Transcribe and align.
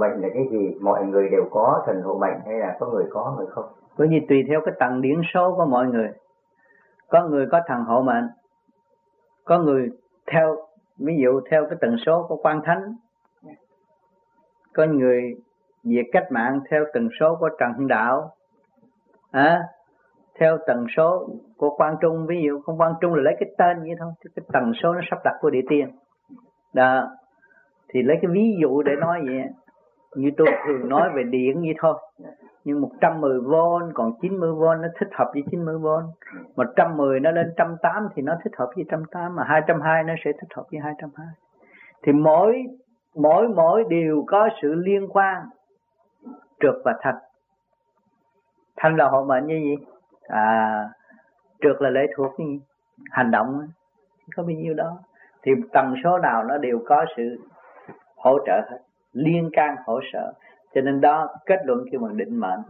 mệnh 0.00 0.22
là 0.22 0.28
cái 0.34 0.48
gì? 0.50 0.78
Mọi 0.80 1.06
người 1.06 1.28
đều 1.28 1.44
có 1.50 1.82
thần 1.86 2.02
hộ 2.02 2.18
mệnh 2.18 2.40
hay 2.46 2.58
là 2.58 2.76
có 2.80 2.86
người 2.86 3.04
có 3.10 3.34
người 3.38 3.46
không? 3.46 3.64
Bởi 3.98 4.08
vì 4.08 4.20
tùy 4.28 4.44
theo 4.48 4.60
cái 4.64 4.74
tầng 4.78 5.00
điển 5.00 5.20
số 5.34 5.54
của 5.56 5.64
mọi 5.64 5.86
người. 5.86 6.08
Có 7.08 7.28
người 7.28 7.46
có 7.50 7.60
thần 7.66 7.84
hộ 7.84 8.02
mệnh 8.02 8.28
có 9.50 9.58
người 9.58 9.90
theo 10.32 10.56
ví 10.98 11.12
dụ 11.22 11.40
theo 11.50 11.66
cái 11.66 11.78
tần 11.80 11.96
số 12.06 12.26
của 12.28 12.36
quan 12.36 12.60
thánh. 12.64 12.94
Có 14.74 14.86
người 14.86 15.34
việc 15.84 16.06
cách 16.12 16.26
mạng 16.30 16.60
theo 16.70 16.84
tần 16.92 17.08
số 17.20 17.36
của 17.40 17.48
trần 17.58 17.72
hưng 17.72 17.88
đạo. 17.88 18.34
À, 19.30 19.62
theo 20.38 20.58
tần 20.66 20.86
số 20.96 21.28
của 21.56 21.76
quan 21.76 21.96
trung 22.00 22.26
ví 22.26 22.42
dụ 22.46 22.60
không 22.60 22.80
quan 22.80 22.92
trung 23.00 23.14
là 23.14 23.22
lấy 23.22 23.36
cái 23.40 23.50
tên 23.58 23.80
vậy 23.80 23.94
thôi 23.98 24.12
cái 24.36 24.44
tần 24.52 24.72
số 24.82 24.92
nó 24.92 25.00
sắp 25.10 25.18
đặt 25.24 25.36
của 25.40 25.50
địa 25.50 25.64
tiên. 25.68 25.88
Đó 26.72 27.10
thì 27.88 28.02
lấy 28.02 28.18
cái 28.22 28.30
ví 28.30 28.56
dụ 28.60 28.82
để 28.82 28.92
nói 29.00 29.20
vậy 29.26 29.44
như 30.14 30.30
tôi 30.36 30.46
thường 30.66 30.88
nói 30.88 31.10
về 31.14 31.22
điện 31.22 31.60
vậy 31.60 31.74
thôi. 31.78 31.94
Nhưng 32.64 32.82
110V 32.82 33.90
còn 33.94 34.12
90V 34.20 34.80
nó 34.80 34.88
thích 34.98 35.08
hợp 35.12 35.30
với 35.32 35.42
90V 35.42 36.02
110 36.56 37.20
nó 37.20 37.30
lên 37.30 37.46
108 37.58 38.08
thì 38.14 38.22
nó 38.22 38.36
thích 38.44 38.52
hợp 38.56 38.70
với 38.76 38.84
108 38.84 39.36
mà 39.36 39.44
220 39.44 40.02
nó 40.02 40.14
sẽ 40.24 40.32
thích 40.32 40.54
hợp 40.54 40.64
với 40.70 40.80
220 40.80 41.26
thì 42.02 42.12
mỗi 42.12 42.64
mỗi 43.14 43.48
mỗi 43.48 43.84
đều 43.88 44.24
có 44.26 44.48
sự 44.62 44.74
liên 44.74 45.08
quan, 45.08 45.42
trượt 46.60 46.74
và 46.84 46.94
thanh 47.00 47.18
thanh 48.76 48.96
là 48.96 49.08
hộ 49.08 49.24
mệnh 49.24 49.46
như 49.46 49.54
gì? 49.54 49.76
À 50.28 50.88
trượt 51.60 51.82
là 51.82 51.90
lệ 51.90 52.06
thuộc 52.16 52.34
cái 52.38 52.46
gì? 52.46 52.60
Hành 53.10 53.30
động 53.30 53.68
có 54.36 54.42
bao 54.42 54.50
nhiêu 54.50 54.74
đó. 54.74 54.98
Thì 55.42 55.52
tần 55.72 55.94
số 56.04 56.18
nào 56.18 56.44
nó 56.44 56.58
đều 56.58 56.82
có 56.86 57.04
sự 57.16 57.36
hỗ 58.16 58.38
trợ 58.46 58.60
hết 58.70 58.78
liên 59.12 59.50
can 59.52 59.76
hỗ 59.86 60.00
trợ. 60.12 60.32
Cho 60.74 60.80
nên 60.80 61.00
đó 61.00 61.28
kết 61.46 61.60
luận 61.64 61.84
khi 61.90 61.98
mà 61.98 62.08
định 62.12 62.40
mệnh. 62.40 62.60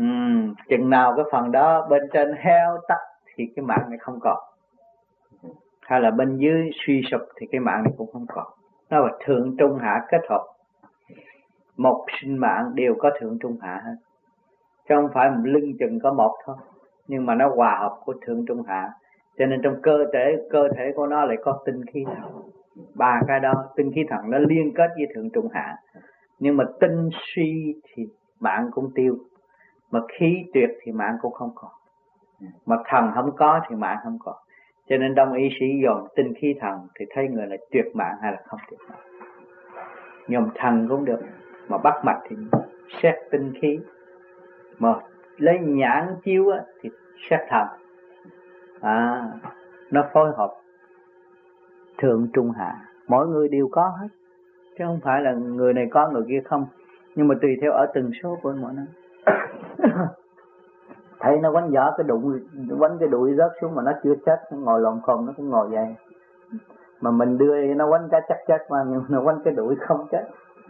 Uhm, 0.00 0.54
chừng 0.68 0.90
nào 0.90 1.14
cái 1.16 1.24
phần 1.32 1.52
đó 1.52 1.86
bên 1.90 2.02
trên 2.12 2.34
heo 2.38 2.78
tắt 2.88 2.98
thì 3.34 3.52
cái 3.56 3.64
mạng 3.64 3.86
này 3.88 3.98
không 3.98 4.20
còn. 4.20 4.38
Hay 5.80 6.00
là 6.00 6.10
bên 6.10 6.36
dưới 6.36 6.70
suy 6.86 7.02
sụp 7.10 7.20
thì 7.36 7.46
cái 7.52 7.60
mạng 7.60 7.82
này 7.84 7.92
cũng 7.96 8.12
không 8.12 8.26
còn. 8.28 8.46
Nó 8.90 8.98
là 8.98 9.12
thượng 9.24 9.56
trung 9.58 9.78
hạ 9.78 10.04
kết 10.08 10.20
hợp. 10.30 10.46
Một 11.76 12.06
sinh 12.20 12.36
mạng 12.36 12.70
đều 12.74 12.94
có 12.98 13.10
thượng 13.20 13.38
trung 13.38 13.56
hạ 13.62 13.82
hết. 13.84 13.96
Chứ 14.88 14.94
không 14.94 15.10
phải 15.14 15.30
lưng 15.44 15.72
chừng 15.78 16.00
có 16.02 16.12
một 16.12 16.36
thôi. 16.44 16.56
Nhưng 17.08 17.26
mà 17.26 17.34
nó 17.34 17.48
hòa 17.54 17.78
hợp 17.80 18.00
của 18.04 18.14
thượng 18.26 18.46
trung 18.46 18.62
hạ 18.62 18.92
cho 19.38 19.46
nên 19.46 19.62
trong 19.62 19.82
cơ 19.82 20.04
thể 20.12 20.36
cơ 20.50 20.68
thể 20.76 20.92
của 20.96 21.06
nó 21.06 21.24
lại 21.24 21.36
có 21.42 21.62
tinh 21.64 21.84
khí 21.92 22.04
thần 22.06 22.42
ba 22.94 23.20
cái 23.28 23.40
đó 23.40 23.64
tinh 23.76 23.92
khí 23.94 24.04
thần 24.08 24.30
nó 24.30 24.38
liên 24.38 24.72
kết 24.74 24.90
với 24.96 25.06
thượng 25.14 25.30
trung 25.30 25.48
hạ. 25.52 25.76
Nhưng 26.38 26.56
mà 26.56 26.64
tinh 26.80 27.10
suy 27.12 27.74
thì 27.84 28.06
mạng 28.40 28.70
cũng 28.72 28.90
tiêu. 28.94 29.16
Mà 29.90 30.00
khí 30.18 30.44
tuyệt 30.54 30.70
thì 30.82 30.92
mạng 30.92 31.16
cũng 31.22 31.32
không 31.32 31.50
còn. 31.54 31.70
Mà 32.66 32.76
thần 32.86 33.10
không 33.14 33.36
có 33.36 33.60
thì 33.68 33.76
mạng 33.76 33.98
không 34.04 34.18
còn. 34.24 34.34
Cho 34.88 34.96
nên 34.96 35.14
đông 35.14 35.32
y 35.32 35.48
sĩ 35.60 35.66
dồn 35.82 36.06
tinh 36.16 36.32
khí 36.34 36.54
thần 36.60 36.78
thì 36.98 37.06
thấy 37.10 37.28
người 37.28 37.46
là 37.46 37.56
tuyệt 37.70 37.84
mạng 37.94 38.16
hay 38.22 38.32
là 38.32 38.38
không 38.46 38.60
tuyệt 38.70 38.80
mạng. 38.88 38.98
Nhòm 40.28 40.48
thần 40.54 40.86
cũng 40.88 41.04
được 41.04 41.20
mà 41.68 41.78
bắt 41.78 42.04
mạch 42.04 42.20
thì 42.28 42.36
xét 43.02 43.14
tinh 43.30 43.52
khí. 43.60 43.78
Mà 44.78 44.94
lấy 45.36 45.58
nhãn 45.58 46.16
chiếu 46.24 46.50
á, 46.50 46.58
thì 46.80 46.90
xét 47.30 47.40
thần 47.48 47.66
à 48.82 49.28
nó 49.90 50.04
phối 50.12 50.32
hợp 50.36 50.54
thượng 51.98 52.28
trung 52.32 52.50
hạ. 52.50 52.74
Mỗi 53.08 53.28
người 53.28 53.48
đều 53.48 53.68
có 53.72 53.88
hết. 54.00 54.08
Chứ 54.78 54.84
không 54.86 55.00
phải 55.04 55.22
là 55.22 55.32
người 55.32 55.74
này 55.74 55.88
có, 55.90 56.10
người 56.10 56.24
kia 56.28 56.40
không. 56.44 56.66
Nhưng 57.14 57.28
mà 57.28 57.34
tùy 57.42 57.58
theo 57.60 57.72
ở 57.72 57.86
từng 57.94 58.10
số 58.22 58.38
của 58.42 58.54
mỗi 58.60 58.72
năm 58.72 58.86
thấy 61.20 61.38
nó 61.38 61.52
quánh 61.52 61.70
giỏ 61.70 61.94
cái 61.96 62.04
đụng, 62.04 62.40
quánh 62.78 62.98
cái 62.98 63.08
đuổi 63.08 63.34
rớt 63.38 63.50
xuống 63.60 63.74
mà 63.74 63.82
nó 63.82 63.92
chưa 64.04 64.14
chết, 64.26 64.40
nó 64.52 64.58
ngồi 64.58 64.80
lộn 64.80 65.00
khom 65.02 65.26
nó 65.26 65.32
cũng 65.36 65.50
ngồi 65.50 65.68
vậy. 65.68 65.94
Mà 67.00 67.10
mình 67.10 67.38
đưa 67.38 67.74
nó 67.74 67.88
quánh 67.90 68.08
cái 68.10 68.20
chắc 68.28 68.38
chắc 68.46 68.70
mà, 68.70 68.78
nhưng 68.88 69.04
nó 69.08 69.22
quánh 69.24 69.40
cái 69.44 69.54
đuổi 69.54 69.76
không 69.80 70.06
chết. 70.10 70.24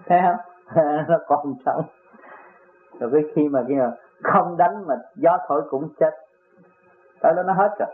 Thấy 0.06 0.20
không? 0.22 0.36
Nó 1.08 1.18
còn 1.26 1.54
sống. 1.66 1.84
Rồi 3.00 3.10
cái 3.12 3.22
khi 3.34 3.48
mà 3.48 3.64
kia 3.68 3.90
không 4.22 4.56
đánh 4.56 4.86
mà 4.86 4.94
gió 5.16 5.38
thổi 5.48 5.62
cũng 5.70 5.88
chết 6.00 6.10
tại 7.22 7.32
đó 7.36 7.42
nó 7.42 7.52
hết 7.52 7.74
rồi. 7.78 7.88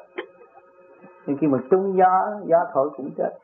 Nhưng 1.27 1.37
khi 1.41 1.47
mà 1.47 1.59
trúng 1.71 1.97
gió 1.97 2.31
gió 2.45 2.67
thổi 2.73 2.91
cũng 2.97 3.11
chết. 3.19 3.39